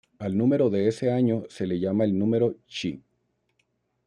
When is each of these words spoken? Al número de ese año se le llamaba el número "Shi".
Al 0.17 0.35
número 0.35 0.71
de 0.71 0.87
ese 0.87 1.11
año 1.11 1.43
se 1.47 1.67
le 1.67 1.79
llamaba 1.79 2.05
el 2.05 2.17
número 2.17 2.55
"Shi". 2.67 3.03